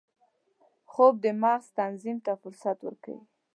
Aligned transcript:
خوب 0.91 1.13
د 1.23 1.25
مغز 1.41 1.67
تنظیم 1.79 2.17
ته 2.25 2.31
فرصت 2.41 2.77
ورکوي 2.83 3.19